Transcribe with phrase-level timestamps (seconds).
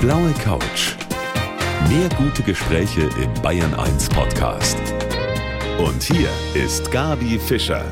[0.00, 0.96] blaue Couch.
[1.90, 4.78] Mehr gute Gespräche im Bayern 1 Podcast.
[5.78, 7.84] Und hier ist Gabi Fischer.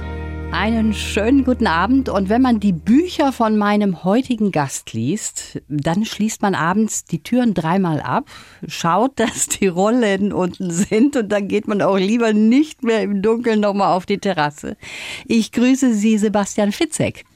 [0.51, 2.09] Einen schönen guten Abend.
[2.09, 7.23] Und wenn man die Bücher von meinem heutigen Gast liest, dann schließt man abends die
[7.23, 8.25] Türen dreimal ab,
[8.67, 13.21] schaut, dass die Rollläden unten sind und dann geht man auch lieber nicht mehr im
[13.21, 14.79] Dunkeln nochmal auf die Terrasse.
[15.27, 17.27] Ich grüße Sie, Sebastian Fitzek.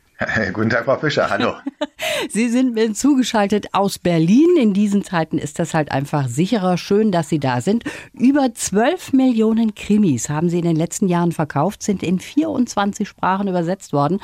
[0.52, 1.30] Guten Tag, Frau Fischer.
[1.30, 1.54] Hallo.
[2.30, 4.56] Sie sind mir zugeschaltet aus Berlin.
[4.58, 6.76] In diesen Zeiten ist das halt einfach sicherer.
[6.76, 7.84] Schön, dass Sie da sind.
[8.12, 13.48] Über 12 Millionen Krimis haben Sie in den letzten Jahren verkauft, sind in 24 Sprachen
[13.48, 14.20] übersetzt worden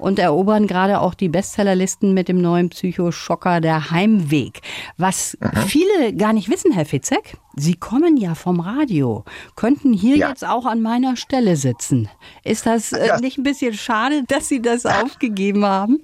[0.00, 4.60] und erobern gerade auch die Bestsellerlisten mit dem neuen Psychoschocker Der Heimweg.
[4.96, 5.60] Was mhm.
[5.66, 9.24] viele gar nicht wissen, Herr Fitzek, Sie kommen ja vom Radio,
[9.56, 10.28] könnten hier ja.
[10.28, 12.08] jetzt auch an meiner Stelle sitzen.
[12.44, 15.98] Ist das, äh, nicht ein bisschen schade, dass Sie das aufgegeben haben?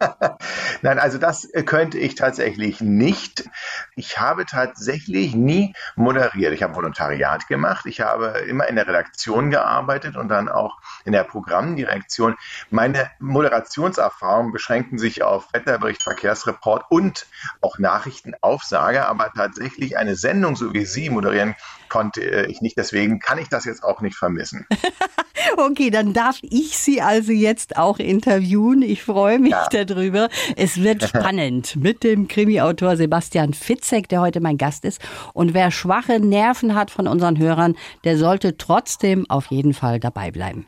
[0.82, 3.48] Nein, also das äh, könnte ich tatsächlich nicht.
[3.94, 6.52] Ich habe tatsächlich nie moderiert.
[6.52, 7.86] Ich habe Volontariat gemacht.
[7.86, 12.34] Ich habe immer in der Redaktion gearbeitet und dann auch in der Programmdirektion.
[12.70, 17.26] Meine Moderationserfahrungen beschränken sich auf Wetterbericht, Verkehrsreport und
[17.60, 21.54] auch Nachrichtenaufsage, aber tatsächlich eine Sendung, so wie Sie moderieren,
[21.88, 22.76] konnte äh, ich nicht.
[22.76, 24.66] Deswegen kann ich das jetzt auch nicht vermissen.
[25.56, 28.82] okay, dann darf ich Sie also jetzt auch interviewen.
[28.82, 29.84] Ich freue mich ja.
[29.84, 30.28] darüber.
[30.56, 35.00] Es wird spannend mit dem Krimi-Autor Sebastian Fitzek, der heute mein Gast ist.
[35.32, 40.30] Und wer schwache Nerven hat von unseren Hörern, der sollte trotzdem auf jeden Fall dabei
[40.30, 40.66] bleiben.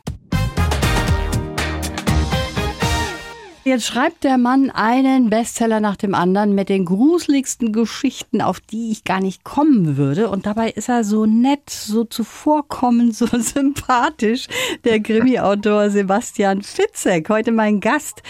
[3.67, 8.93] Jetzt schreibt der Mann einen Bestseller nach dem anderen mit den gruseligsten Geschichten, auf die
[8.93, 10.29] ich gar nicht kommen würde.
[10.29, 14.47] Und dabei ist er so nett, so zuvorkommend, so sympathisch.
[14.85, 18.23] Der Krimi-Autor Sebastian Fitzek, heute mein Gast.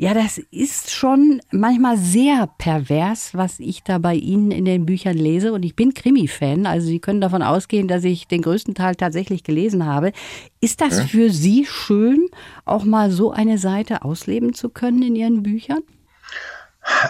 [0.00, 5.16] Ja, das ist schon manchmal sehr pervers, was ich da bei Ihnen in den Büchern
[5.16, 5.52] lese.
[5.52, 9.42] Und ich bin Krimi-Fan, also Sie können davon ausgehen, dass ich den größten Teil tatsächlich
[9.42, 10.12] gelesen habe.
[10.60, 12.28] Ist das für Sie schön,
[12.64, 15.82] auch mal so eine Seite ausleben zu können in Ihren Büchern?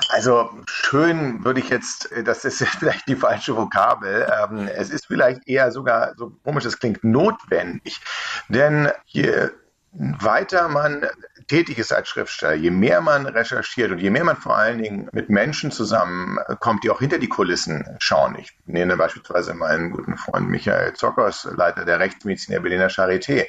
[0.08, 4.26] Also schön würde ich jetzt, das ist vielleicht die falsche Vokabel.
[4.42, 8.00] Ähm, es ist vielleicht eher sogar, so komisch es klingt, notwendig.
[8.48, 9.50] Denn je
[9.92, 11.06] weiter man
[11.48, 15.08] tätig ist als Schriftsteller, je mehr man recherchiert und je mehr man vor allen Dingen
[15.12, 18.36] mit Menschen zusammenkommt, die auch hinter die Kulissen schauen.
[18.38, 23.46] Ich nehme beispielsweise meinen guten Freund Michael Zockers, Leiter der Rechtsmedizin der Berliner Charité.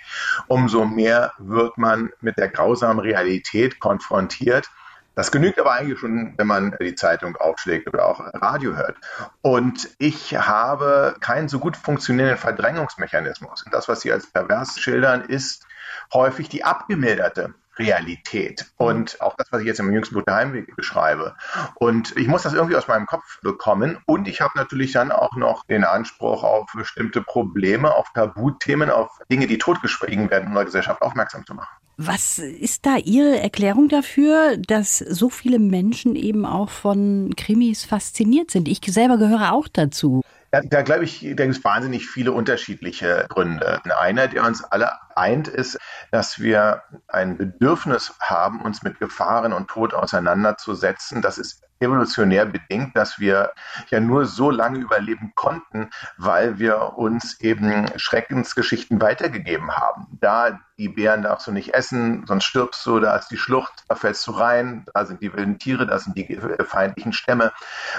[0.48, 4.70] Umso mehr wird man mit der grausamen Realität konfrontiert.
[5.16, 8.96] Das genügt aber eigentlich schon, wenn man die Zeitung aufschlägt oder auch Radio hört.
[9.42, 13.66] Und ich habe keinen so gut funktionierenden Verdrängungsmechanismus.
[13.70, 15.66] Das, was Sie als pervers schildern, ist
[16.14, 18.66] häufig die abgemilderte Realität.
[18.78, 21.36] Und auch das, was ich jetzt im jüngsten Buch der Heimweg beschreibe.
[21.76, 23.98] Und ich muss das irgendwie aus meinem Kopf bekommen.
[24.06, 29.10] Und ich habe natürlich dann auch noch den Anspruch auf bestimmte Probleme, auf Tabuthemen, auf
[29.32, 31.70] Dinge, die totgeschwiegen werden, um der Gesellschaft aufmerksam zu machen.
[32.02, 38.52] Was ist da Ihre Erklärung dafür, dass so viele Menschen eben auch von Krimis fasziniert
[38.52, 38.70] sind?
[38.70, 40.22] Ich selber gehöre auch dazu.
[40.52, 43.82] Ja, da glaube ich, gibt es wahnsinnig viele unterschiedliche Gründe.
[44.00, 45.78] Einer, der uns alle eint, ist,
[46.12, 51.22] dass wir ein Bedürfnis haben, uns mit Gefahren und Tod auseinanderzusetzen.
[51.22, 53.54] Das ist evolutionär bedingt, dass wir
[53.90, 60.08] ja nur so lange überleben konnten, weil wir uns eben Schreckensgeschichten weitergegeben haben.
[60.20, 63.96] Da die Bären darfst du nicht essen, sonst stirbst du, da ist die Schlucht, da
[63.96, 67.52] fällst du rein, da sind die wilden Tiere, da sind die feindlichen Stämme.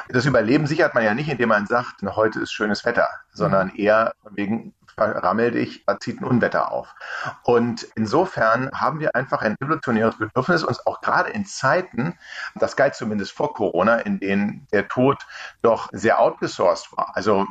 [0.08, 4.14] Das Überleben sichert man ja nicht, indem man sagt, heute ist schönes Wetter, sondern eher
[4.30, 6.94] wegen rammel dich, da zieht ein Unwetter auf.
[7.42, 12.18] Und insofern haben wir einfach ein evolutionäres Bedürfnis, uns auch gerade in Zeiten,
[12.54, 15.18] das galt zumindest vor Corona, in denen der Tod
[15.62, 17.46] doch sehr outgesourced war, also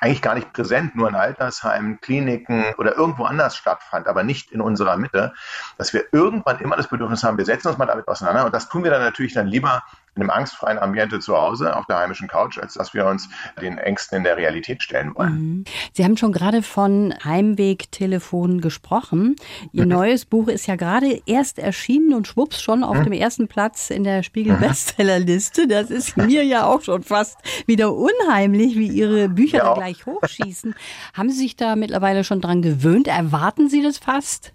[0.00, 4.60] eigentlich gar nicht präsent, nur in Altersheimen, Kliniken oder irgendwo anders stattfand, aber nicht in
[4.60, 5.34] unserer Mitte,
[5.78, 8.68] dass wir irgendwann immer das Bedürfnis haben, wir setzen uns mal damit auseinander und das
[8.68, 9.82] tun wir dann natürlich dann lieber
[10.16, 13.28] in einem angstfreien Ambiente zu Hause auf der heimischen Couch, als dass wir uns
[13.60, 15.32] den Ängsten in der Realität stellen wollen.
[15.32, 15.64] Mhm.
[15.92, 19.36] Sie haben schon gerade von Heimwegtelefon gesprochen.
[19.72, 19.90] Ihr mhm.
[19.90, 23.04] neues Buch ist ja gerade erst erschienen und schwupps schon auf mhm.
[23.04, 25.68] dem ersten Platz in der Spiegel-Bestsellerliste.
[25.68, 29.64] Das ist mir ja auch schon fast wieder unheimlich, wie Ihre Bücher ja.
[29.64, 30.74] da gleich hochschießen.
[31.12, 33.08] haben Sie sich da mittlerweile schon dran gewöhnt?
[33.08, 34.52] Erwarten Sie das fast?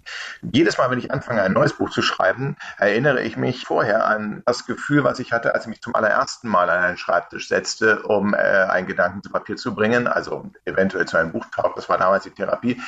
[0.52, 4.42] Jedes Mal, wenn ich anfange, ein neues Buch zu schreiben, erinnere ich mich vorher an
[4.46, 8.02] das Gefühl, was ich hatte, als ich mich zum allerersten Mal an einen Schreibtisch setzte,
[8.02, 11.76] um äh, einen Gedanken zu Papier zu bringen, also eventuell zu einem Buch taucht.
[11.76, 12.80] Das war damals die Therapie.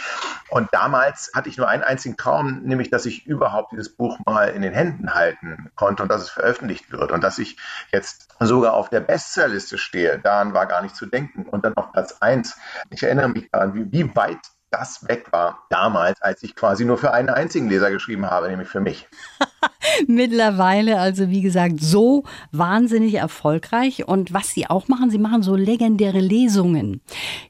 [0.50, 4.49] Und damals hatte ich nur einen einzigen Traum, nämlich, dass ich überhaupt dieses Buch mal
[4.49, 7.56] in den Händen halten konnte und dass es veröffentlicht wird und dass ich
[7.93, 10.19] jetzt sogar auf der Bestsellerliste stehe.
[10.19, 11.44] Daran war gar nicht zu denken.
[11.44, 12.56] Und dann auf Platz eins.
[12.90, 14.38] Ich erinnere mich daran, wie, wie weit
[14.70, 18.69] das weg war damals, als ich quasi nur für einen einzigen Leser geschrieben habe, nämlich
[18.69, 19.08] für mich.
[20.06, 24.06] Mittlerweile also, wie gesagt, so wahnsinnig erfolgreich.
[24.06, 27.00] Und was Sie auch machen, Sie machen so legendäre Lesungen.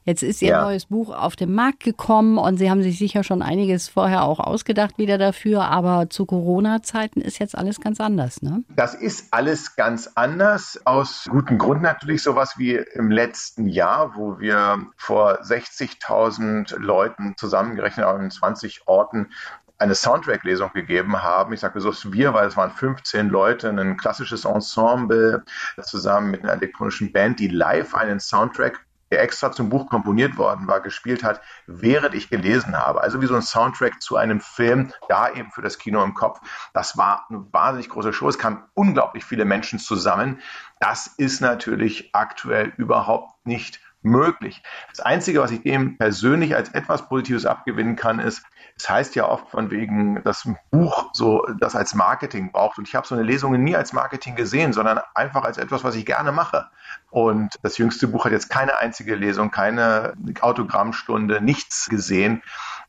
[0.03, 0.63] Jetzt ist Ihr ja.
[0.63, 4.39] neues Buch auf den Markt gekommen und Sie haben sich sicher schon einiges vorher auch
[4.39, 5.65] ausgedacht wieder dafür.
[5.65, 8.63] Aber zu Corona-Zeiten ist jetzt alles ganz anders, ne?
[8.75, 10.79] Das ist alles ganz anders.
[10.85, 18.05] Aus gutem Grund natürlich sowas wie im letzten Jahr, wo wir vor 60.000 Leuten zusammengerechnet
[18.05, 19.29] an 20 Orten
[19.77, 21.53] eine Soundtrack-Lesung gegeben haben.
[21.53, 25.43] Ich sage so wir, weil es waren 15 Leute, ein klassisches Ensemble
[25.81, 30.67] zusammen mit einer elektronischen Band, die live einen Soundtrack der extra zum Buch komponiert worden
[30.67, 33.01] war, gespielt hat, während ich gelesen habe.
[33.01, 36.39] Also wie so ein Soundtrack zu einem Film, da eben für das Kino im Kopf.
[36.73, 38.27] Das war eine wahnsinnig große Show.
[38.27, 40.41] Es kamen unglaublich viele Menschen zusammen.
[40.79, 44.63] Das ist natürlich aktuell überhaupt nicht möglich.
[44.89, 48.43] Das Einzige, was ich dem persönlich als etwas Positives abgewinnen kann, ist,
[48.77, 52.77] es heißt ja oft von wegen, dass ein Buch so das als Marketing braucht.
[52.77, 55.95] Und ich habe so eine Lesung nie als Marketing gesehen, sondern einfach als etwas, was
[55.95, 56.67] ich gerne mache.
[57.09, 62.41] Und das jüngste Buch hat jetzt keine einzige Lesung, keine Autogrammstunde, nichts gesehen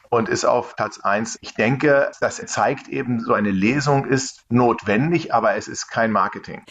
[0.08, 1.38] und ist auf Platz 1.
[1.40, 6.62] Ich denke, das zeigt eben, so eine Lesung ist notwendig, aber es ist kein Marketing.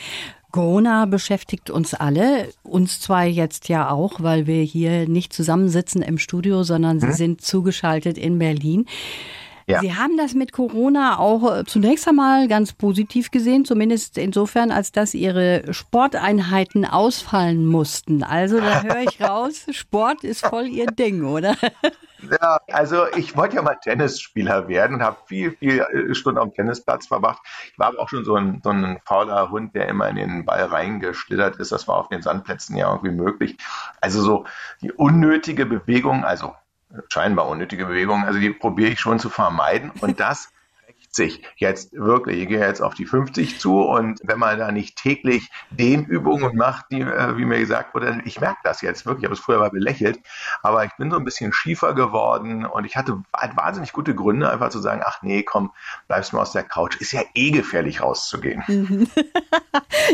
[0.56, 6.18] Corona beschäftigt uns alle, uns zwar jetzt ja auch, weil wir hier nicht zusammensitzen im
[6.18, 7.12] Studio, sondern hm?
[7.12, 8.86] Sie sind zugeschaltet in Berlin.
[9.68, 9.80] Ja.
[9.80, 14.92] Sie haben das mit Corona auch äh, zunächst einmal ganz positiv gesehen, zumindest insofern, als
[14.92, 18.22] dass Ihre Sporteinheiten ausfallen mussten.
[18.22, 21.56] Also da höre ich raus, Sport ist voll Ihr Ding, oder?
[22.30, 26.50] Ja, also ich wollte ja mal Tennisspieler werden und habe viel, viel äh, Stunden auf
[26.50, 27.42] dem Tennisplatz verbracht.
[27.72, 30.46] Ich war aber auch schon so ein, so ein fauler Hund, der immer in den
[30.46, 31.72] Ball reingeschlittert ist.
[31.72, 33.58] Das war auf den Sandplätzen ja irgendwie möglich.
[34.02, 34.46] Also so
[34.82, 36.54] die unnötige Bewegung, also
[37.10, 39.92] scheinbar unnötige Bewegung, also die probiere ich schon zu vermeiden.
[40.02, 40.50] Und das
[41.16, 44.98] 50 jetzt wirklich, ich gehe jetzt auf die 50 zu und wenn man da nicht
[44.98, 49.26] täglich Dehnübungen macht, die, äh, wie mir gesagt wurde, ich merke das jetzt wirklich, ich
[49.26, 50.20] habe es früher mal belächelt,
[50.62, 53.22] aber ich bin so ein bisschen schiefer geworden und ich hatte
[53.56, 55.72] wahnsinnig gute Gründe, einfach zu sagen, ach nee, komm,
[56.08, 56.98] bleibst mal aus der Couch.
[57.00, 58.64] Ist ja eh gefährlich rauszugehen.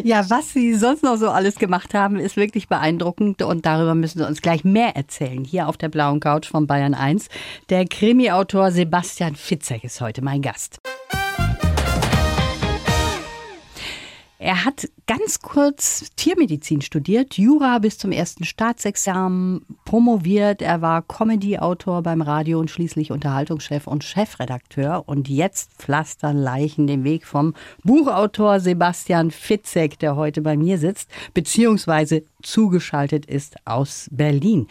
[0.03, 4.19] ja, was Sie sonst noch so alles gemacht haben, ist wirklich beeindruckend und darüber müssen
[4.19, 5.43] Sie uns gleich mehr erzählen.
[5.43, 7.27] Hier auf der blauen Couch von Bayern 1.
[7.69, 10.79] Der Krimi-Autor Sebastian Fitzek ist heute mein Gast.
[14.43, 20.63] Er hat ganz kurz Tiermedizin studiert, Jura bis zum ersten Staatsexamen, promoviert.
[20.63, 25.03] Er war Comedy-Autor beim Radio und schließlich Unterhaltungschef und Chefredakteur.
[25.05, 27.53] Und jetzt pflastern Leichen den Weg vom
[27.83, 34.67] Buchautor Sebastian Fitzek, der heute bei mir sitzt, beziehungsweise zugeschaltet ist aus Berlin.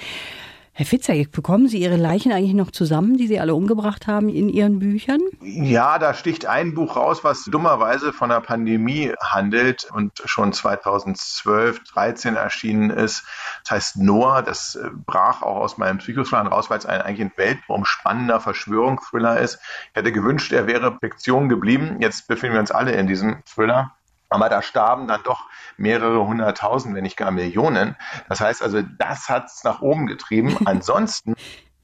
[0.80, 4.48] Herr Fitzek, bekommen Sie Ihre Leichen eigentlich noch zusammen, die Sie alle umgebracht haben in
[4.48, 5.20] Ihren Büchern?
[5.42, 11.84] Ja, da sticht ein Buch raus, was dummerweise von der Pandemie handelt und schon 2012,
[11.84, 13.24] 13 erschienen ist.
[13.64, 17.26] Das heißt Noah, das äh, brach auch aus meinem Psychoslan raus, weil es ein eigentlich
[17.26, 19.58] ein weltraumspannender Verschwörungsthriller ist.
[19.90, 21.98] Ich hätte gewünscht, er wäre Fiktion geblieben.
[22.00, 23.99] Jetzt befinden wir uns alle in diesem Thriller.
[24.30, 25.44] Aber da starben dann doch
[25.76, 27.96] mehrere hunderttausend, wenn nicht gar Millionen.
[28.28, 30.56] Das heißt also, das hat es nach oben getrieben.
[30.66, 31.34] Ansonsten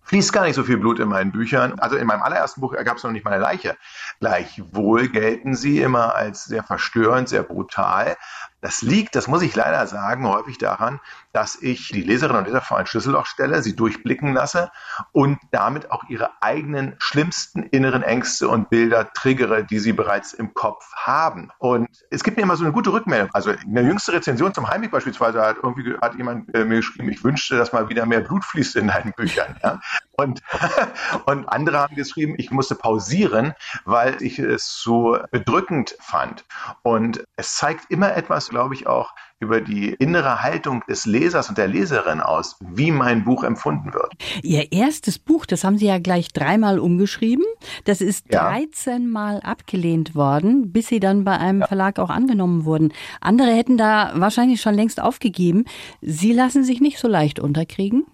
[0.06, 1.78] fließt gar nicht so viel Blut in meinen Büchern.
[1.80, 3.76] Also in meinem allerersten Buch gab es noch nicht mal eine Leiche.
[4.20, 8.16] Gleichwohl gelten sie immer als sehr verstörend, sehr brutal.
[8.60, 11.00] Das liegt, das muss ich leider sagen, häufig daran,
[11.32, 14.70] dass ich die Leserinnen und Leser vor ein Schlüsselloch stelle, sie durchblicken lasse
[15.12, 20.54] und damit auch ihre eigenen schlimmsten inneren Ängste und Bilder triggere, die sie bereits im
[20.54, 21.50] Kopf haben.
[21.58, 23.28] Und es gibt mir immer so eine gute Rückmeldung.
[23.34, 27.22] Also eine jüngste Rezension zum Heimweg beispielsweise hat irgendwie hat jemand äh, mir geschrieben, ich
[27.22, 29.56] wünschte, dass mal wieder mehr Blut fließt in deinen Büchern.
[29.62, 29.80] Ja?
[30.16, 30.42] Und,
[31.26, 33.54] und andere haben geschrieben, ich musste pausieren,
[33.84, 36.44] weil ich es so bedrückend fand.
[36.82, 41.58] Und es zeigt immer etwas, glaube ich, auch über die innere Haltung des Lesers und
[41.58, 44.12] der Leserin aus, wie mein Buch empfunden wird.
[44.42, 47.44] Ihr erstes Buch, das haben Sie ja gleich dreimal umgeschrieben.
[47.84, 48.48] Das ist ja.
[48.48, 51.66] 13 Mal abgelehnt worden, bis Sie dann bei einem ja.
[51.66, 52.94] Verlag auch angenommen wurden.
[53.20, 55.66] Andere hätten da wahrscheinlich schon längst aufgegeben.
[56.00, 58.06] Sie lassen sich nicht so leicht unterkriegen?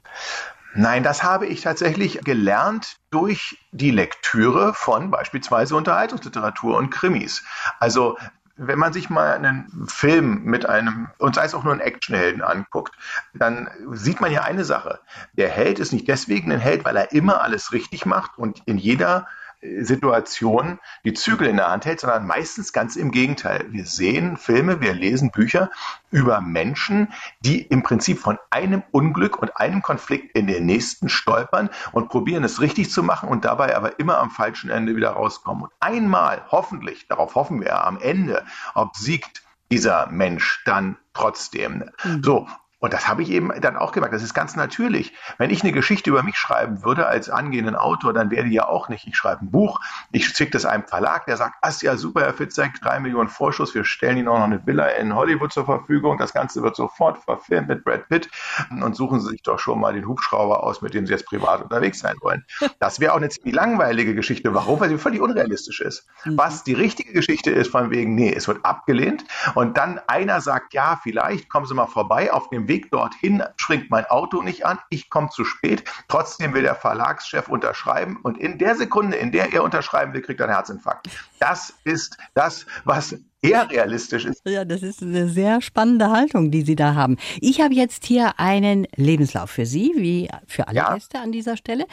[0.75, 7.45] Nein, das habe ich tatsächlich gelernt durch die Lektüre von beispielsweise Unterhaltungsliteratur und Krimis.
[7.79, 8.17] Also
[8.57, 12.43] wenn man sich mal einen Film mit einem, und sei es auch nur einen Actionhelden
[12.43, 12.95] anguckt,
[13.35, 15.01] dann sieht man ja eine Sache.
[15.35, 18.79] Der Held ist nicht deswegen ein Held, weil er immer alles richtig macht und in
[18.79, 19.27] jeder
[19.63, 23.67] Situation die Zügel in der Hand hält, sondern meistens ganz im Gegenteil.
[23.71, 25.71] Wir sehen Filme, wir lesen Bücher
[26.11, 31.71] über Menschen, die im Prinzip von einem Unglück und einem Konflikt in den nächsten stolpern
[31.93, 35.65] und probieren es richtig zu machen und dabei aber immer am falschen Ende wieder rauskommen.
[35.65, 41.91] Und einmal, hoffentlich, darauf hoffen wir am Ende, obsiegt dieser Mensch dann trotzdem.
[42.05, 42.23] Mhm.
[42.23, 42.49] So,
[42.83, 44.13] und das habe ich eben dann auch gemerkt.
[44.13, 45.15] Das ist ganz natürlich.
[45.39, 48.67] Wenn ich eine Geschichte über mich schreiben würde als angehenden Autor, dann wäre die ja
[48.67, 49.07] auch nicht.
[49.07, 49.79] Ich schreibe ein Buch,
[50.11, 53.73] ich schicke das einem Verlag, der sagt, ist ja super, Herr Fitzek, drei Millionen Vorschuss,
[53.77, 56.19] wir stellen Ihnen auch noch eine Villa in Hollywood zur Verfügung.
[56.19, 58.29] Das Ganze wird sofort verfilmt mit Brad Pitt.
[58.71, 61.63] Und suchen Sie sich doch schon mal den Hubschrauber aus, mit dem Sie jetzt privat
[61.63, 62.45] unterwegs sein wollen.
[62.81, 64.55] Das wäre auch eine ziemlich langweilige Geschichte.
[64.55, 64.81] Warum?
[64.81, 66.09] Weil sie völlig unrealistisch ist.
[66.25, 66.37] Mhm.
[66.37, 69.25] Was die richtige Geschichte ist, von wegen, nee, es wird abgelehnt.
[69.55, 73.43] Und dann einer sagt, ja, vielleicht kommen Sie mal vorbei auf dem Weg Weg dorthin
[73.57, 75.85] springt mein Auto nicht an, ich komme zu spät.
[76.09, 80.41] Trotzdem will der Verlagschef unterschreiben und in der Sekunde, in der er unterschreiben will, kriegt
[80.41, 81.11] er einen Herzinfarkt.
[81.39, 84.41] Das ist das, was eher realistisch ist.
[84.47, 87.19] Ja, das ist eine sehr spannende Haltung, die Sie da haben.
[87.41, 90.95] Ich habe jetzt hier einen Lebenslauf für Sie, wie für alle ja.
[90.95, 91.85] Gäste an dieser Stelle.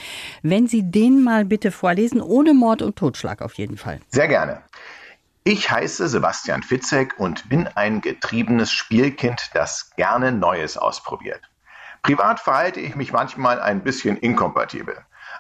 [0.44, 4.00] Wenn Sie den mal bitte vorlesen, ohne Mord und Totschlag auf jeden Fall.
[4.10, 4.62] Sehr gerne.
[5.52, 11.42] Ich heiße Sebastian Fitzek und bin ein getriebenes Spielkind, das gerne Neues ausprobiert.
[12.04, 14.96] Privat verhalte ich mich manchmal ein bisschen inkompatibel.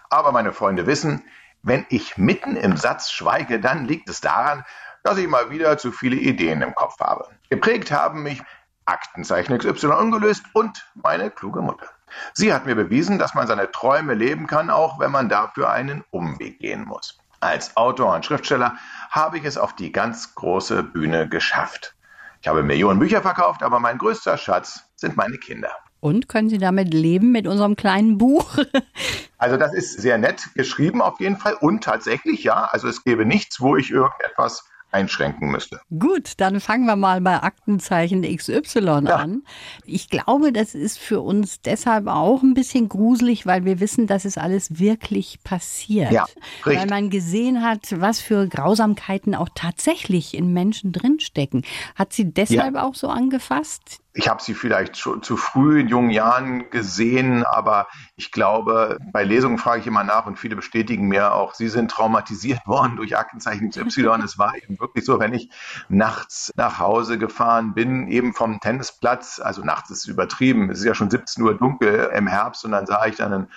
[0.09, 1.21] Aber meine Freunde wissen,
[1.61, 4.65] wenn ich mitten im Satz schweige, dann liegt es daran,
[5.03, 7.29] dass ich mal wieder zu viele Ideen im Kopf habe.
[7.51, 8.41] Geprägt haben mich
[8.85, 11.87] Aktenzeichen XY ungelöst und meine kluge Mutter.
[12.33, 16.03] Sie hat mir bewiesen, dass man seine Träume leben kann, auch wenn man dafür einen
[16.09, 17.19] Umweg gehen muss.
[17.39, 18.77] Als Autor und Schriftsteller
[19.09, 21.95] habe ich es auf die ganz große Bühne geschafft.
[22.41, 25.71] Ich habe Millionen Bücher verkauft, aber mein größter Schatz sind meine Kinder.
[25.99, 28.57] Und können Sie damit leben mit unserem kleinen Buch?
[29.37, 33.25] also das ist sehr nett geschrieben auf jeden Fall und tatsächlich ja, also es gäbe
[33.25, 35.81] nichts, wo ich irgendetwas einschränken müsste.
[35.97, 39.15] Gut, dann fangen wir mal bei Aktenzeichen XY ja.
[39.15, 39.43] an.
[39.85, 44.25] Ich glaube, das ist für uns deshalb auch ein bisschen gruselig, weil wir wissen, dass
[44.25, 46.11] es alles wirklich passiert.
[46.11, 46.23] Ja,
[46.65, 46.81] richtig.
[46.81, 51.63] Weil man gesehen hat, was für Grausamkeiten auch tatsächlich in Menschen drinstecken.
[51.95, 52.83] Hat sie deshalb ja.
[52.83, 54.01] auch so angefasst?
[54.19, 59.23] Ich habe sie vielleicht schon zu früh in jungen Jahren gesehen, aber ich glaube, bei
[59.23, 63.17] Lesungen frage ich immer nach und viele bestätigen mir auch, sie sind traumatisiert worden durch
[63.17, 64.09] Aktenzeichen XY.
[64.25, 65.49] es war eben wirklich so, wenn ich
[65.87, 70.85] nachts nach Hause gefahren bin, eben vom Tennisplatz, also nachts ist es übertrieben, es ist
[70.85, 73.47] ja schon 17 Uhr dunkel im Herbst und dann sah ich dann einen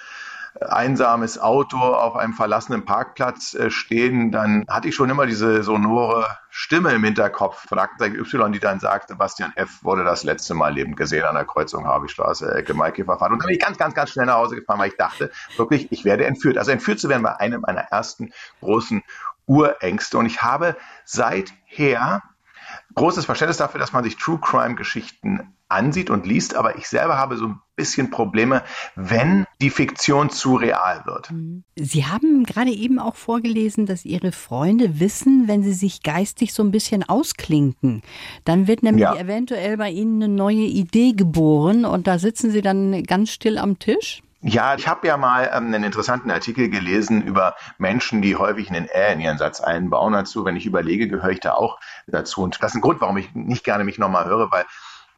[0.71, 6.27] einsames Auto auf einem verlassenen Parkplatz äh, stehen, dann hatte ich schon immer diese sonore
[6.51, 9.83] Stimme im Hinterkopf von Aktenzeichen Y, die dann sagt, Sebastian F.
[9.83, 13.33] wurde das letzte Mal lebend gesehen an der Kreuzung Harveystraße, Ecke Maikäferfahrt.
[13.33, 15.91] Und dann bin ich ganz, ganz, ganz schnell nach Hause gefahren, weil ich dachte, wirklich,
[15.91, 16.59] ich werde entführt.
[16.59, 19.03] Also entführt zu werden war eine meiner ersten großen
[19.47, 20.19] Urängste.
[20.19, 22.23] Und ich habe seither
[22.95, 27.17] großes Verständnis dafür, dass man sich True Crime Geschichten ansieht und liest, aber ich selber
[27.17, 28.63] habe so ein bisschen Probleme,
[28.95, 31.31] wenn die Fiktion zu real wird.
[31.31, 31.65] Mhm.
[31.77, 36.63] Sie haben gerade eben auch vorgelesen, dass Ihre Freunde wissen, wenn sie sich geistig so
[36.63, 38.03] ein bisschen ausklinken,
[38.45, 39.17] dann wird nämlich ja.
[39.17, 43.79] eventuell bei Ihnen eine neue Idee geboren und da sitzen Sie dann ganz still am
[43.79, 44.23] Tisch.
[44.45, 48.87] Ja, ich habe ja mal ähm, einen interessanten Artikel gelesen über Menschen, die häufig einen
[48.87, 50.15] Ä in ihren Satz einbauen.
[50.15, 52.43] Dazu, wenn ich überlege, gehöre ich da auch dazu.
[52.43, 54.65] Und das ist ein Grund, warum ich nicht gerne mich nochmal höre, weil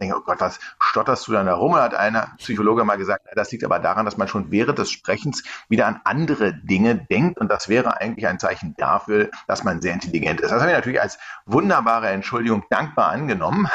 [0.01, 1.73] denke, oh Gott, was stotterst du dann da rum?
[1.73, 4.91] Und hat einer Psychologe mal gesagt, das liegt aber daran, dass man schon während des
[4.91, 7.39] Sprechens wieder an andere Dinge denkt.
[7.39, 10.51] Und das wäre eigentlich ein Zeichen dafür, dass man sehr intelligent ist.
[10.51, 13.69] Das habe ich natürlich als wunderbare Entschuldigung dankbar angenommen.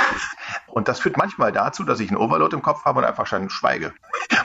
[0.72, 3.50] Und das führt manchmal dazu, dass ich einen Overload im Kopf habe und einfach schon
[3.50, 3.94] schweige.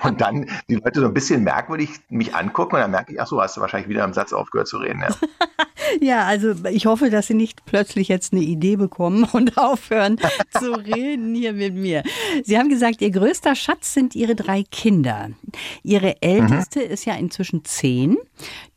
[0.03, 3.27] Und dann die Leute so ein bisschen merkwürdig mich angucken und dann merke ich, ach
[3.27, 5.03] so, hast du wahrscheinlich wieder im Satz aufgehört zu reden.
[5.03, 5.09] Ja.
[6.01, 10.19] ja, also ich hoffe, dass Sie nicht plötzlich jetzt eine Idee bekommen und aufhören
[10.59, 12.03] zu reden hier mit mir.
[12.43, 15.31] Sie haben gesagt, Ihr größter Schatz sind Ihre drei Kinder.
[15.83, 16.91] Ihre älteste mhm.
[16.91, 18.17] ist ja inzwischen zehn.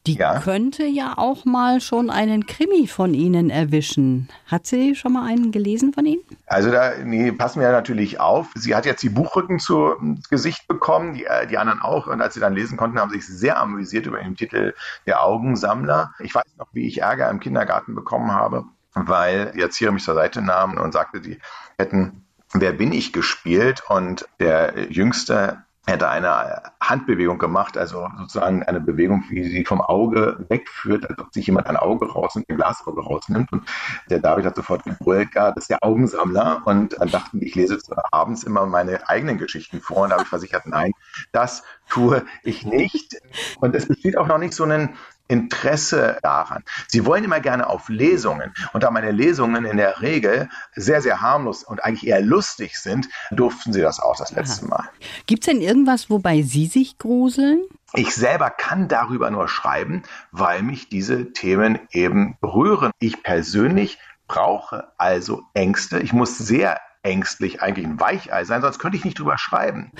[0.08, 0.40] Die ja.
[0.40, 4.30] könnte ja auch mal schon einen Krimi von Ihnen erwischen.
[4.46, 6.22] Hat sie schon mal einen gelesen von Ihnen?
[6.46, 8.48] Also da nee, passen wir natürlich auf.
[8.56, 9.96] Sie hat jetzt die Buchrücken zu
[10.30, 12.08] Gesicht bekommen, die, äh, die anderen auch.
[12.08, 14.74] Und als sie dann lesen konnten, haben sie sich sehr amüsiert über den Titel
[15.06, 16.14] Der Augensammler.
[16.20, 20.16] Ich weiß noch, wie ich Ärger im Kindergarten bekommen habe, weil die Erzieher mich zur
[20.16, 21.38] Seite nahmen und sagte, die
[21.78, 22.24] hätten
[22.54, 29.24] Wer bin ich gespielt und der Jüngste hätte eine Handbewegung gemacht, also sozusagen eine Bewegung,
[29.30, 33.02] wie sie vom Auge wegführt, als ob sich jemand ein Auge raus und ein Glasauge
[33.02, 33.52] rausnimmt.
[33.54, 33.64] Und
[34.10, 36.62] der David hat sofort gebrüllt, das ist der Augensammler.
[36.66, 37.80] Und dann dachten ich lese
[38.12, 40.04] abends immer meine eigenen Geschichten vor.
[40.04, 40.92] Und habe ich versichert, nein,
[41.32, 43.16] das tue ich nicht.
[43.62, 44.94] Und es besteht auch noch nicht so ein
[45.28, 46.64] Interesse daran.
[46.88, 48.54] Sie wollen immer gerne auf Lesungen.
[48.74, 53.08] Und da meine Lesungen in der Regel sehr, sehr harmlos und eigentlich eher lustig sind,
[53.32, 54.70] durften sie das auch das letzte Aha.
[54.70, 54.90] Mal.
[55.26, 57.62] Gibt es denn irgendwas, wobei Sie sich gruseln?
[57.94, 62.92] Ich selber kann darüber nur schreiben, weil mich diese Themen eben berühren.
[63.00, 66.00] Ich persönlich brauche also Ängste.
[66.00, 69.92] Ich muss sehr ängstlich eigentlich ein Weichei sein, sonst könnte ich nicht drüber schreiben.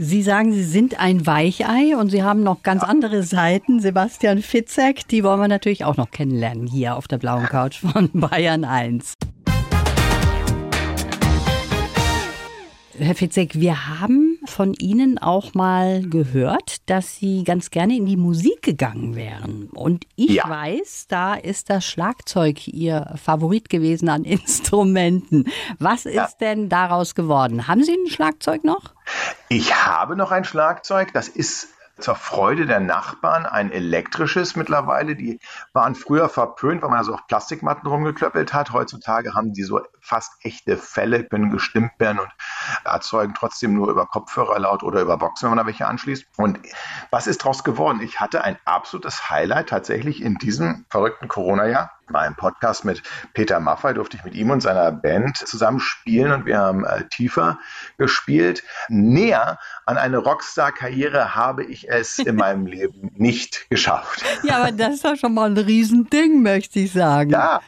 [0.00, 3.80] Sie sagen, Sie sind ein Weichei und Sie haben noch ganz andere Seiten.
[3.80, 8.08] Sebastian Fitzek, die wollen wir natürlich auch noch kennenlernen hier auf der blauen Couch von
[8.14, 9.14] Bayern 1.
[12.96, 18.16] Herr Fitzek, wir haben von Ihnen auch mal gehört, dass Sie ganz gerne in die
[18.16, 19.68] Musik gegangen wären.
[19.70, 20.48] Und ich ja.
[20.48, 25.46] weiß, da ist das Schlagzeug Ihr Favorit gewesen an Instrumenten.
[25.80, 26.28] Was ist ja.
[26.40, 27.66] denn daraus geworden?
[27.66, 28.94] Haben Sie ein Schlagzeug noch?
[29.48, 31.12] Ich habe noch ein Schlagzeug.
[31.12, 35.16] Das ist zur Freude der Nachbarn ein elektrisches mittlerweile.
[35.16, 35.40] Die
[35.72, 38.72] waren früher verpönt, weil man so auf Plastikmatten rumgeklöppelt hat.
[38.72, 42.30] Heutzutage haben die so fast echte Fälle, können gestimmt werden und
[42.84, 46.26] erzeugen trotzdem nur über Kopfhörer laut oder über Boxen, wenn man da welche anschließt.
[46.36, 46.60] Und
[47.10, 48.00] was ist daraus geworden?
[48.00, 51.97] Ich hatte ein absolutes Highlight tatsächlich in diesem verrückten Corona-Jahr.
[52.16, 53.02] Einem Podcast mit
[53.34, 57.04] Peter Maffay durfte ich mit ihm und seiner Band zusammen spielen und wir haben äh,
[57.08, 57.58] tiefer
[57.96, 58.62] gespielt.
[58.88, 64.24] Näher an eine Rockstar-Karriere habe ich es in meinem Leben nicht geschafft.
[64.42, 67.30] Ja, aber das ist doch schon mal ein Riesending, möchte ich sagen.
[67.30, 67.60] Ja,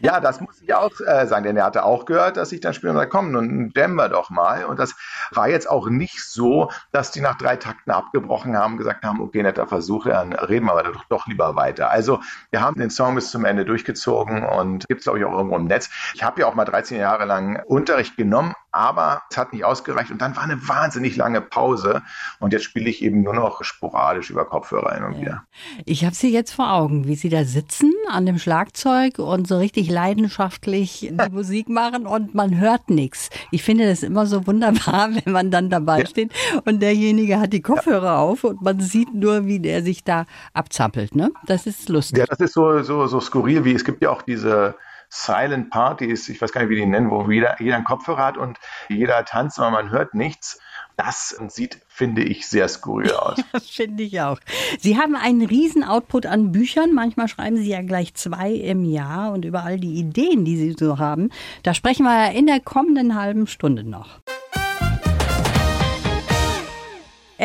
[0.00, 2.74] ja, das muss ich auch äh, sagen, denn er hatte auch gehört, dass ich dann
[2.74, 4.64] spielen und komm, nun dämmen wir doch mal.
[4.64, 4.94] Und das
[5.30, 9.42] war jetzt auch nicht so, dass die nach drei Takten abgebrochen haben, gesagt haben, okay,
[9.42, 11.90] netter Versuch, dann reden wir aber doch, doch lieber weiter.
[11.90, 15.32] Also wir haben den Song bis zum Ende durchgezogen und gibt es, glaube ich, auch
[15.32, 15.90] irgendwo im Netz.
[16.14, 20.10] Ich habe ja auch mal 13 Jahre lang Unterricht genommen, aber es hat nicht ausgereicht
[20.10, 22.02] und dann war eine wahnsinnig lange Pause
[22.40, 25.44] und jetzt spiele ich eben nur noch sporadisch über Kopfhörer hin und wieder.
[25.84, 29.58] Ich habe Sie jetzt vor Augen, wie Sie da sitzen an dem Schlagzeug und so
[29.58, 33.30] richtig leidenschaftlich die Musik machen und man hört nichts.
[33.50, 36.06] Ich finde das immer so wunderbar, wenn man dann dabei ja.
[36.06, 36.32] steht
[36.64, 38.18] und derjenige hat die Kopfhörer ja.
[38.18, 41.14] auf und man sieht nur, wie der sich da abzappelt.
[41.14, 41.30] Ne?
[41.46, 42.18] Das ist lustig.
[42.18, 44.74] Ja, das ist so, so, so skurril, wie es gibt ja auch diese
[45.14, 48.36] Silent Parties, ich weiß gar nicht, wie die nennen, wo jeder, jeder einen Kopfhörer hat
[48.36, 50.58] und jeder tanzt, aber man hört nichts.
[50.96, 53.40] Das sieht, finde ich, sehr skurril aus.
[53.70, 54.40] finde ich auch.
[54.78, 56.92] Sie haben einen riesen Output an Büchern.
[56.92, 60.74] Manchmal schreiben Sie ja gleich zwei im Jahr und über all die Ideen, die Sie
[60.78, 61.30] so haben.
[61.62, 64.20] Da sprechen wir ja in der kommenden halben Stunde noch.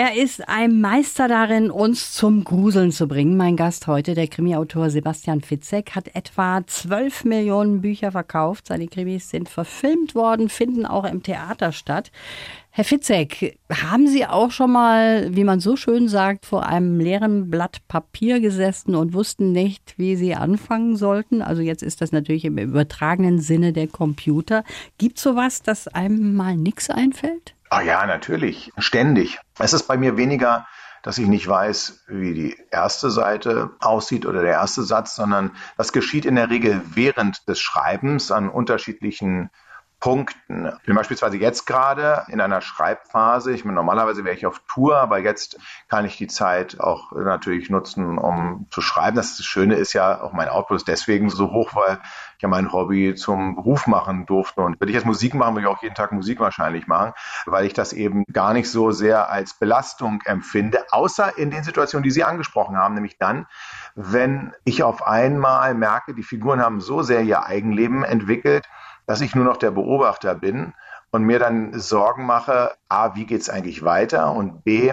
[0.01, 3.35] Er ist ein Meister darin, uns zum Gruseln zu bringen.
[3.35, 8.67] Mein Gast heute, der Krimiautor Sebastian Fitzek, hat etwa 12 Millionen Bücher verkauft.
[8.67, 12.13] Seine Krimis sind verfilmt worden, finden auch im Theater statt.
[12.69, 17.49] Herr Fitzek, haben Sie auch schon mal, wie man so schön sagt, vor einem leeren
[17.49, 21.41] Blatt Papier gesessen und wussten nicht, wie Sie anfangen sollten?
[21.41, 24.63] Also jetzt ist das natürlich im übertragenen Sinne der Computer.
[24.97, 27.53] Gibt es sowas, dass einem mal nichts einfällt?
[27.71, 29.37] Ah ja, natürlich, ständig.
[29.59, 30.65] Es ist bei mir weniger,
[31.03, 35.93] dass ich nicht weiß, wie die erste Seite aussieht oder der erste Satz, sondern das
[35.93, 39.49] geschieht in der Regel während des Schreibens an unterschiedlichen
[39.99, 40.71] Punkten.
[40.79, 43.51] Ich bin beispielsweise jetzt gerade in einer Schreibphase.
[43.51, 47.69] Ich meine, normalerweise wäre ich auf Tour, aber jetzt kann ich die Zeit auch natürlich
[47.69, 49.17] nutzen, um zu schreiben.
[49.17, 51.99] Das, Schöne ist ja, auch mein Output ist deswegen so hoch, weil
[52.41, 54.61] ja mein Hobby zum Beruf machen durfte.
[54.61, 57.13] Und wenn ich jetzt Musik mache, würde ich auch jeden Tag Musik wahrscheinlich machen,
[57.45, 62.03] weil ich das eben gar nicht so sehr als Belastung empfinde, außer in den Situationen,
[62.03, 63.47] die Sie angesprochen haben, nämlich dann,
[63.95, 68.67] wenn ich auf einmal merke, die Figuren haben so sehr ihr Eigenleben entwickelt,
[69.05, 70.73] dass ich nur noch der Beobachter bin
[71.11, 74.91] und mir dann Sorgen mache, a, wie geht es eigentlich weiter und b,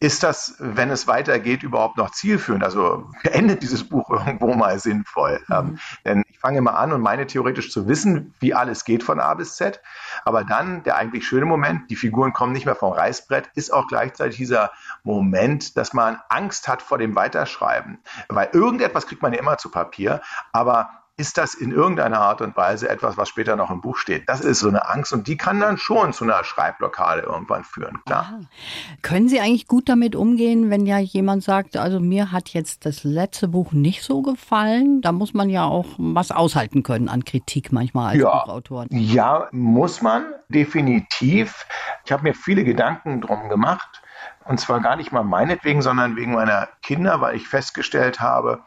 [0.00, 2.62] ist das, wenn es weitergeht, überhaupt noch zielführend?
[2.62, 5.40] Also endet dieses Buch irgendwo mal sinnvoll?
[5.48, 5.54] Mhm.
[5.54, 9.18] Ähm, denn ich fange immer an und meine theoretisch zu wissen, wie alles geht von
[9.18, 9.80] A bis Z.
[10.24, 13.88] Aber dann der eigentlich schöne Moment, die Figuren kommen nicht mehr vom Reißbrett, ist auch
[13.88, 14.70] gleichzeitig dieser
[15.02, 17.98] Moment, dass man Angst hat vor dem Weiterschreiben.
[18.28, 22.56] Weil irgendetwas kriegt man ja immer zu Papier, aber ist das in irgendeiner Art und
[22.56, 24.28] Weise etwas, was später noch im Buch steht.
[24.28, 27.98] Das ist so eine Angst und die kann dann schon zu einer Schreibblockade irgendwann führen,
[28.06, 28.20] klar.
[28.28, 28.40] Aha.
[29.02, 33.02] Können Sie eigentlich gut damit umgehen, wenn ja jemand sagt, also mir hat jetzt das
[33.02, 35.00] letzte Buch nicht so gefallen?
[35.02, 38.86] Da muss man ja auch was aushalten können an Kritik manchmal als ja, Buchautor.
[38.90, 41.66] Ja, muss man definitiv.
[42.04, 44.02] Ich habe mir viele Gedanken drum gemacht.
[44.44, 48.62] Und zwar gar nicht mal meinetwegen, sondern wegen meiner Kinder, weil ich festgestellt habe,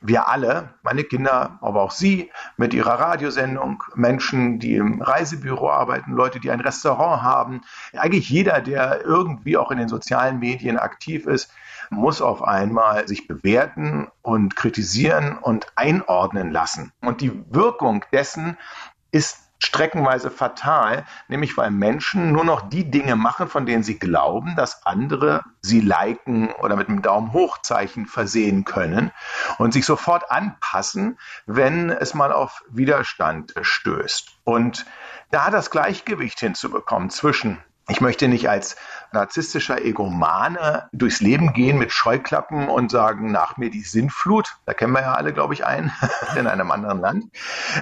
[0.00, 6.12] wir alle, meine Kinder, aber auch Sie mit Ihrer Radiosendung, Menschen, die im Reisebüro arbeiten,
[6.12, 7.62] Leute, die ein Restaurant haben,
[7.96, 11.50] eigentlich jeder, der irgendwie auch in den sozialen Medien aktiv ist,
[11.90, 16.92] muss auf einmal sich bewerten und kritisieren und einordnen lassen.
[17.00, 18.56] Und die Wirkung dessen
[19.10, 24.54] ist streckenweise fatal, nämlich weil Menschen nur noch die Dinge machen, von denen sie glauben,
[24.56, 29.10] dass andere sie liken oder mit einem Daumen hochzeichen versehen können
[29.58, 34.30] und sich sofort anpassen, wenn es mal auf Widerstand stößt.
[34.44, 34.86] Und
[35.30, 38.76] da das Gleichgewicht hinzubekommen zwischen ich möchte nicht als
[39.12, 44.56] narzisstischer Egomane durchs Leben gehen mit Scheuklappen und sagen, nach mir die Sinnflut.
[44.66, 45.90] Da kennen wir ja alle, glaube ich, einen
[46.36, 47.24] in einem anderen Land.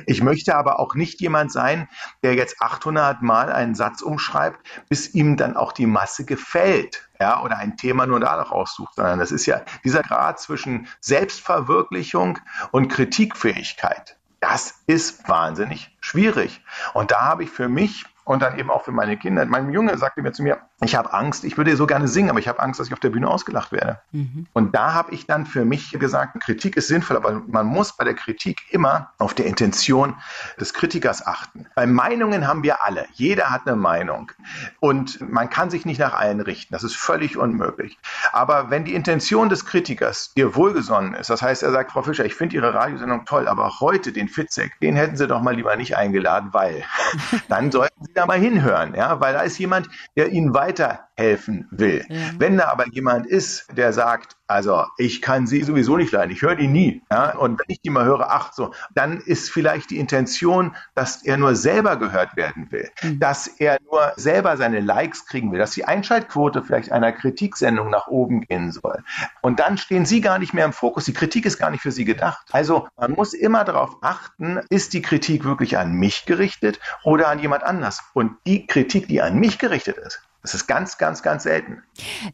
[0.06, 1.88] Ich möchte aber auch nicht jemand sein,
[2.22, 7.08] der jetzt 800 Mal einen Satz umschreibt, bis ihm dann auch die Masse gefällt.
[7.18, 12.38] Ja, oder ein Thema nur danach aussucht, sondern das ist ja dieser Grad zwischen Selbstverwirklichung
[12.72, 14.18] und Kritikfähigkeit.
[14.40, 16.62] Das ist wahnsinnig schwierig.
[16.92, 19.46] Und da habe ich für mich und dann eben auch für meine Kinder.
[19.46, 22.38] Mein Junge sagte mir zu mir, ich habe Angst, ich würde so gerne singen, aber
[22.38, 24.00] ich habe Angst, dass ich auf der Bühne ausgelacht werde.
[24.12, 24.46] Mhm.
[24.52, 28.04] Und da habe ich dann für mich gesagt, Kritik ist sinnvoll, aber man muss bei
[28.04, 30.16] der Kritik immer auf der Intention
[30.60, 31.66] des Kritikers achten.
[31.74, 33.06] Bei Meinungen haben wir alle.
[33.14, 34.32] Jeder hat eine Meinung.
[34.78, 36.74] Und man kann sich nicht nach allen richten.
[36.74, 37.98] Das ist völlig unmöglich.
[38.32, 42.26] Aber wenn die Intention des Kritikers dir wohlgesonnen ist, das heißt, er sagt, Frau Fischer,
[42.26, 45.74] ich finde Ihre Radiosendung toll, aber heute den Fitzek, den hätten Sie doch mal lieber
[45.76, 46.84] nicht eingeladen, weil
[47.48, 51.68] dann sollten Sie da mal hinhören, ja, weil da ist jemand, der Ihnen weiß, weiterhelfen
[51.70, 52.04] will.
[52.08, 52.16] Ja.
[52.38, 56.42] Wenn da aber jemand ist, der sagt, also ich kann sie sowieso nicht leiden, ich
[56.42, 57.02] höre die nie.
[57.10, 57.36] Ja?
[57.36, 61.36] Und wenn ich die mal höre, ach so, dann ist vielleicht die Intention, dass er
[61.36, 63.18] nur selber gehört werden will, mhm.
[63.18, 68.06] dass er nur selber seine Likes kriegen will, dass die Einschaltquote vielleicht einer Kritiksendung nach
[68.06, 69.02] oben gehen soll.
[69.40, 71.04] Und dann stehen sie gar nicht mehr im Fokus.
[71.04, 72.46] Die Kritik ist gar nicht für sie gedacht.
[72.52, 77.38] Also man muss immer darauf achten, ist die Kritik wirklich an mich gerichtet oder an
[77.38, 78.02] jemand anders?
[78.12, 81.82] Und die Kritik, die an mich gerichtet ist, das ist ganz, ganz, ganz selten.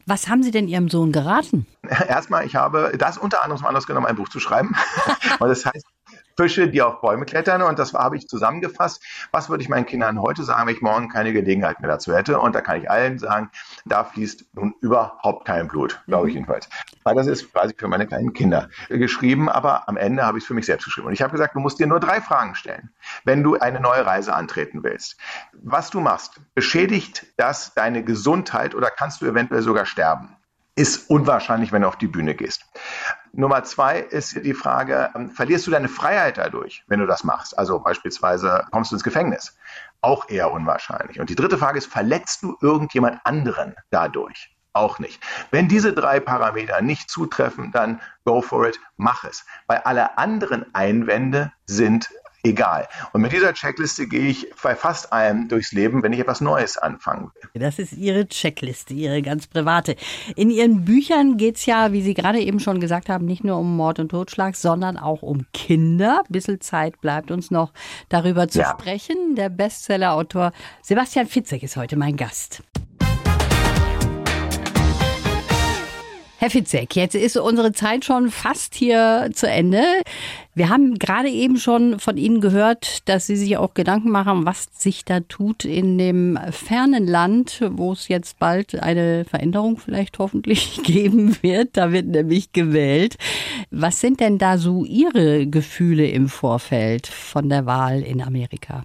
[0.05, 1.65] Was haben Sie denn Ihrem Sohn geraten?
[2.07, 4.75] Erstmal, ich habe das unter anderem zum Anlass genommen, ein Buch zu schreiben.
[5.39, 5.83] Und das heißt
[6.37, 7.61] Fische, die auf Bäume klettern.
[7.61, 9.03] Und das habe ich zusammengefasst.
[9.31, 12.39] Was würde ich meinen Kindern heute sagen, wenn ich morgen keine Gelegenheit mehr dazu hätte?
[12.39, 13.49] Und da kann ich allen sagen,
[13.85, 16.41] da fließt nun überhaupt kein Blut, glaube ich mhm.
[16.41, 16.69] jedenfalls.
[17.03, 20.47] Weil das ist quasi für meine kleinen Kinder geschrieben, aber am Ende habe ich es
[20.47, 21.07] für mich selbst geschrieben.
[21.07, 22.91] Und ich habe gesagt, du musst dir nur drei Fragen stellen,
[23.25, 25.17] wenn du eine neue Reise antreten willst.
[25.53, 30.35] Was du machst, beschädigt das deine Gesundheit oder kannst du eventuell sogar sterben?
[30.75, 32.65] ist unwahrscheinlich, wenn du auf die Bühne gehst.
[33.35, 37.57] Nummer zwei ist die Frage, ähm, verlierst du deine Freiheit dadurch, wenn du das machst?
[37.57, 39.57] Also beispielsweise kommst du ins Gefängnis.
[40.01, 41.19] Auch eher unwahrscheinlich.
[41.19, 44.55] Und die dritte Frage ist, verletzt du irgendjemand anderen dadurch?
[44.73, 45.19] Auch nicht.
[45.49, 49.45] Wenn diese drei Parameter nicht zutreffen, dann go for it, mach es.
[49.65, 52.09] Weil alle anderen Einwände sind
[52.43, 52.87] egal.
[53.13, 56.77] Und mit dieser Checkliste gehe ich bei fast allem durchs Leben, wenn ich etwas Neues
[56.77, 57.61] anfangen will.
[57.61, 59.95] Das ist Ihre Checkliste, Ihre ganz private.
[60.35, 63.57] In Ihren Büchern geht es ja, wie Sie gerade eben schon gesagt haben, nicht nur
[63.57, 66.23] um Mord und Totschlag, sondern auch um Kinder.
[66.25, 67.71] Ein bisschen Zeit bleibt uns noch
[68.09, 68.71] darüber zu ja.
[68.71, 69.35] sprechen.
[69.35, 70.51] Der Bestsellerautor
[70.81, 72.61] Sebastian Fitzek ist heute mein Gast.
[76.43, 79.81] Herr Fitzek, jetzt ist unsere Zeit schon fast hier zu Ende.
[80.53, 84.67] Wir haben gerade eben schon von Ihnen gehört, dass Sie sich auch Gedanken machen, was
[84.73, 90.81] sich da tut in dem fernen Land, wo es jetzt bald eine Veränderung vielleicht hoffentlich
[90.83, 91.77] geben wird.
[91.77, 93.15] Da wird nämlich gewählt.
[93.71, 98.83] Was sind denn da so Ihre Gefühle im Vorfeld von der Wahl in Amerika?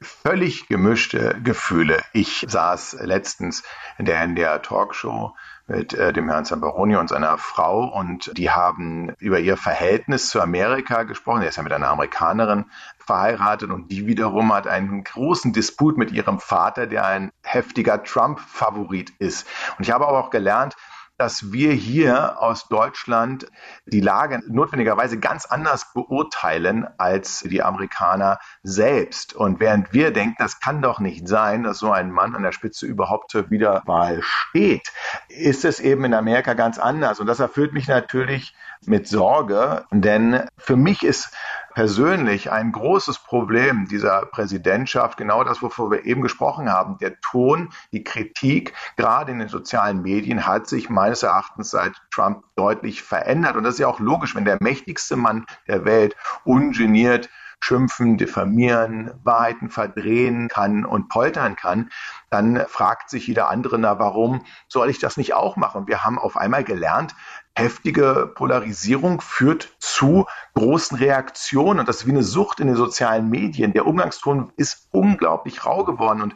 [0.00, 2.02] Völlig gemischte Gefühle.
[2.12, 3.62] Ich saß letztens
[3.96, 5.32] in der NDR Talkshow
[5.66, 10.40] mit äh, dem Herrn Zamperoni und seiner Frau und die haben über ihr Verhältnis zu
[10.40, 11.42] Amerika gesprochen.
[11.42, 12.66] Er ist ja mit einer Amerikanerin
[12.98, 19.10] verheiratet und die wiederum hat einen großen Disput mit ihrem Vater, der ein heftiger Trump-Favorit
[19.18, 19.46] ist.
[19.78, 20.76] Und ich habe aber auch gelernt,
[21.18, 23.46] dass wir hier aus Deutschland
[23.86, 29.34] die Lage notwendigerweise ganz anders beurteilen als die Amerikaner selbst.
[29.34, 32.52] Und während wir denken, das kann doch nicht sein, dass so ein Mann an der
[32.52, 34.92] Spitze überhaupt zur Wiederwahl steht,
[35.28, 37.20] ist es eben in Amerika ganz anders.
[37.20, 41.30] Und das erfüllt mich natürlich mit Sorge, denn für mich ist
[41.76, 46.96] persönlich ein großes Problem dieser Präsidentschaft, genau das, wovor wir eben gesprochen haben.
[47.02, 52.44] Der Ton, die Kritik, gerade in den sozialen Medien, hat sich meines Erachtens seit Trump
[52.54, 53.56] deutlich verändert.
[53.56, 57.28] Und das ist ja auch logisch, wenn der mächtigste Mann der Welt ungeniert
[57.60, 61.90] schimpfen, diffamieren, Wahrheiten verdrehen kann und poltern kann,
[62.30, 65.88] dann fragt sich jeder andere, na, warum soll ich das nicht auch machen?
[65.88, 67.14] Wir haben auf einmal gelernt,
[67.56, 73.30] heftige Polarisierung führt zu großen Reaktionen und das ist wie eine Sucht in den sozialen
[73.30, 73.72] Medien.
[73.72, 76.34] Der Umgangston ist unglaublich rau geworden und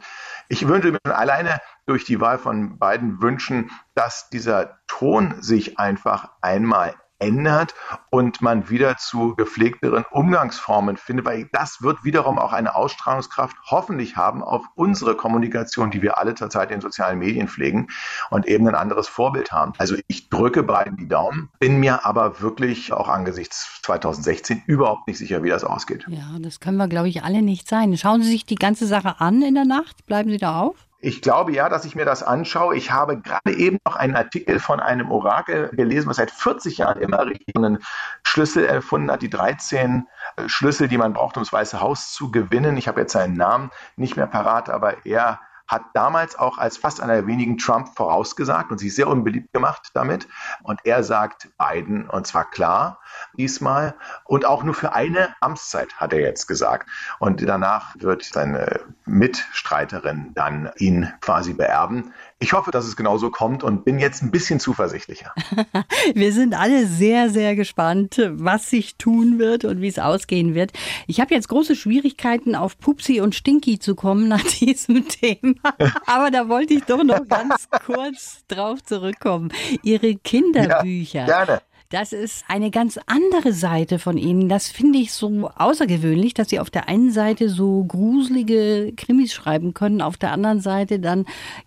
[0.49, 6.31] ich würde mir alleine durch die Wahl von beiden wünschen, dass dieser Ton sich einfach
[6.41, 7.75] einmal ändert
[8.09, 14.17] und man wieder zu gepflegteren Umgangsformen findet, weil das wird wiederum auch eine Ausstrahlungskraft hoffentlich
[14.17, 17.87] haben auf unsere Kommunikation, die wir alle zurzeit in sozialen Medien pflegen
[18.29, 19.73] und eben ein anderes Vorbild haben.
[19.77, 25.17] Also ich drücke beiden die Daumen, bin mir aber wirklich auch angesichts 2016 überhaupt nicht
[25.17, 26.05] sicher, wie das ausgeht.
[26.07, 27.95] Ja, das können wir, glaube ich, alle nicht sein.
[27.97, 30.05] Schauen Sie sich die ganze Sache an in der Nacht.
[30.05, 30.87] Bleiben Sie da auf?
[31.03, 32.75] Ich glaube ja, dass ich mir das anschaue.
[32.75, 37.01] Ich habe gerade eben noch einen Artikel von einem Orakel gelesen, was seit 40 Jahren
[37.01, 37.79] immer einen
[38.23, 42.29] Schlüssel erfunden hat, die 13 äh, Schlüssel, die man braucht, um das Weiße Haus zu
[42.29, 42.77] gewinnen.
[42.77, 45.39] Ich habe jetzt seinen Namen nicht mehr parat, aber er
[45.71, 49.91] hat damals auch als fast einer der wenigen Trump vorausgesagt und sich sehr unbeliebt gemacht
[49.93, 50.27] damit.
[50.63, 52.99] Und er sagt Biden, und zwar klar
[53.37, 56.89] diesmal, und auch nur für eine Amtszeit, hat er jetzt gesagt.
[57.19, 62.13] Und danach wird seine Mitstreiterin dann ihn quasi beerben.
[62.41, 65.31] Ich hoffe, dass es genauso kommt und bin jetzt ein bisschen zuversichtlicher.
[66.15, 70.71] Wir sind alle sehr, sehr gespannt, was sich tun wird und wie es ausgehen wird.
[71.05, 75.53] Ich habe jetzt große Schwierigkeiten, auf Pupsi und Stinky zu kommen nach diesem Thema.
[76.07, 79.53] Aber da wollte ich doch noch ganz kurz drauf zurückkommen.
[79.83, 81.27] Ihre Kinderbücher.
[81.27, 81.61] Ja, gerne.
[81.91, 84.47] Das ist eine ganz andere Seite von Ihnen.
[84.47, 89.73] Das finde ich so außergewöhnlich, dass Sie auf der einen Seite so gruselige Krimis schreiben
[89.73, 91.25] können, auf der anderen Seite dann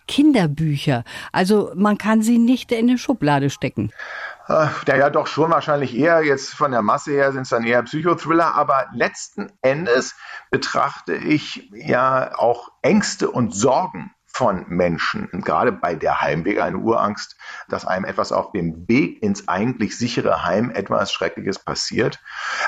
[0.08, 1.04] Kinderbücher.
[1.30, 3.92] Also man kann sie nicht in eine Schublade stecken.
[4.48, 7.82] Ja, ja, doch schon wahrscheinlich eher jetzt von der Masse her sind es dann eher
[7.82, 10.14] Psychothriller, aber letzten Endes
[10.50, 15.28] betrachte ich ja auch Ängste und Sorgen von Menschen.
[15.32, 17.36] Und gerade bei der Heimweg eine Urangst,
[17.68, 22.18] dass einem etwas auf dem Weg ins eigentlich sichere Heim etwas Schreckliches passiert.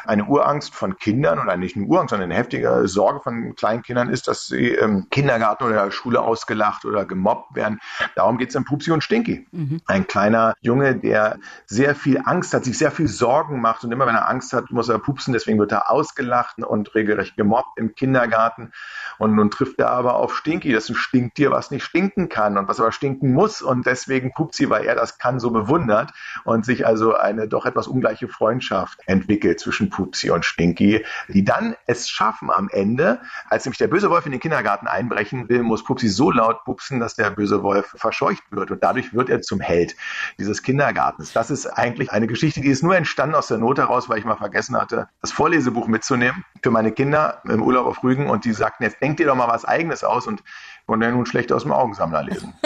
[0.05, 4.11] Eine Urangst von Kindern oder nicht eine Urangst, sondern eine heftige Sorge von kleinen Kindern
[4.11, 7.81] ist, dass sie im Kindergarten oder Schule ausgelacht oder gemobbt werden.
[8.15, 9.49] Darum geht es in Pupsi und Stinky.
[9.51, 9.81] Mhm.
[9.87, 14.07] Ein kleiner Junge, der sehr viel Angst hat, sich sehr viel Sorgen macht und immer
[14.07, 17.97] wenn er Angst hat, muss er pupsen, deswegen wird er ausgelacht und regelrecht gemobbt im
[17.97, 18.71] Kindergarten.
[19.19, 22.59] Und nun trifft er aber auf Stinky, das ist ein Stinktier, was nicht stinken kann
[22.59, 26.13] und was aber stinken muss und deswegen Pupsi, weil er das kann, so bewundert
[26.45, 31.75] und sich also eine doch etwas ungleiche Freundschaft entwickelt zwischen Pupsi und Stinky, die dann
[31.87, 35.83] es schaffen am Ende, als nämlich der böse Wolf in den Kindergarten einbrechen will, muss
[35.83, 39.61] Pupsi so laut pupsen, dass der böse Wolf verscheucht wird und dadurch wird er zum
[39.61, 39.97] Held
[40.39, 41.33] dieses Kindergartens.
[41.33, 44.27] Das ist eigentlich eine Geschichte, die ist nur entstanden aus der Not heraus, weil ich
[44.27, 48.53] mal vergessen hatte, das Vorlesebuch mitzunehmen für meine Kinder im Urlaub auf Rügen und die
[48.53, 50.43] sagten, jetzt denk dir doch mal was eigenes aus und
[50.87, 52.55] von der nun schlecht aus dem Augensammler lesen.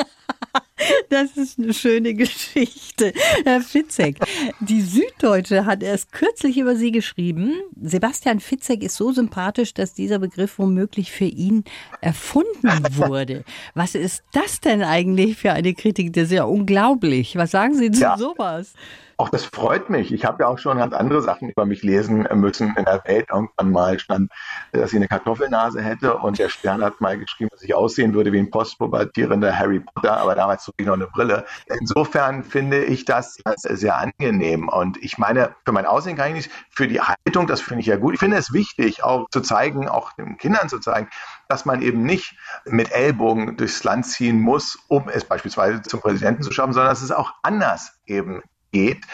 [1.10, 3.12] Das ist eine schöne Geschichte.
[3.44, 4.18] Herr Fitzek,
[4.60, 7.54] die Süddeutsche hat erst kürzlich über Sie geschrieben.
[7.80, 11.64] Sebastian Fitzek ist so sympathisch, dass dieser Begriff womöglich für ihn
[12.00, 13.44] erfunden wurde.
[13.74, 16.12] Was ist das denn eigentlich für eine Kritik?
[16.12, 17.36] Das ist ja unglaublich.
[17.36, 18.16] Was sagen Sie zu ja.
[18.16, 18.72] sowas?
[19.20, 20.14] Auch das freut mich.
[20.14, 23.28] Ich habe ja auch schon ganz andere Sachen über mich lesen müssen in der Welt.
[23.30, 24.32] Irgendwann mal stand,
[24.72, 28.32] dass ich eine Kartoffelnase hätte und der Stern hat mal geschrieben, dass ich aussehen würde
[28.32, 31.44] wie ein postpubertierender Harry Potter, aber damals trug ich noch eine Brille.
[31.66, 34.70] Insofern finde ich das sehr angenehm.
[34.70, 37.88] Und ich meine, für mein Aussehen kann ich nicht, für die Haltung, das finde ich
[37.88, 38.14] ja gut.
[38.14, 41.10] Ich finde es wichtig, auch zu zeigen, auch den Kindern zu zeigen,
[41.46, 46.42] dass man eben nicht mit Ellbogen durchs Land ziehen muss, um es beispielsweise zum Präsidenten
[46.42, 49.04] zu schaffen, sondern dass es auch anders eben geht.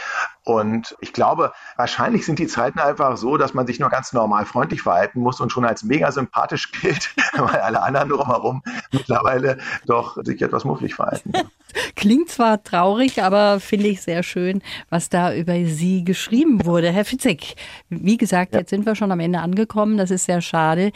[0.44, 4.46] Und ich glaube, wahrscheinlich sind die Zeiten einfach so, dass man sich nur ganz normal
[4.46, 10.16] freundlich verhalten muss und schon als mega sympathisch gilt, weil alle anderen drumherum mittlerweile doch
[10.24, 11.32] sich etwas mufflig verhalten.
[11.96, 16.92] Klingt zwar traurig, aber finde ich sehr schön, was da über Sie geschrieben wurde.
[16.92, 17.56] Herr Fitzek,
[17.88, 18.60] wie gesagt, ja.
[18.60, 19.96] jetzt sind wir schon am Ende angekommen.
[19.96, 20.92] Das ist sehr schade.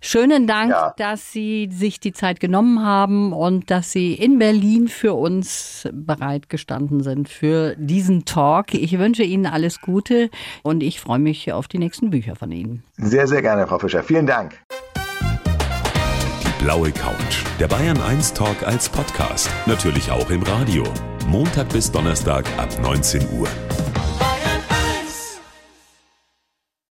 [0.00, 0.94] Schönen Dank, ja.
[0.96, 7.02] dass Sie sich die Zeit genommen haben und dass Sie in Berlin für uns bereitgestanden
[7.02, 8.72] sind für diesen Talk.
[8.72, 10.30] Ich wünsche Ihnen alles Gute
[10.62, 12.82] und ich freue mich auf die nächsten Bücher von Ihnen.
[12.96, 14.02] Sehr, sehr gerne, Frau Fischer.
[14.02, 14.58] Vielen Dank.
[16.42, 17.44] Die blaue Couch.
[17.58, 19.50] Der Bayern 1 Talk als Podcast.
[19.66, 20.84] Natürlich auch im Radio.
[21.26, 23.48] Montag bis Donnerstag ab 19 Uhr.